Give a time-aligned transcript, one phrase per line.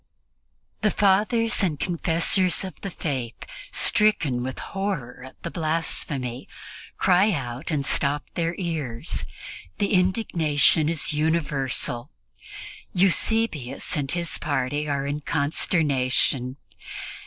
[0.81, 3.35] The Fathers and Confessors of the Faith,
[3.71, 6.49] stricken with horror at the blasphemy,
[6.97, 9.25] cry out and stop their ears.
[9.77, 12.09] The indignation is universal.
[12.95, 16.57] Eusebius and his party are in consternation.